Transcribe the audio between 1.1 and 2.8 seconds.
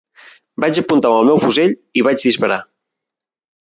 amb el meu fusell i vaig disparar